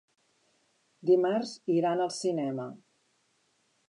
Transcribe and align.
Dimarts 1.09 1.51
iran 1.75 2.01
al 2.07 2.11
cinema. 2.15 2.67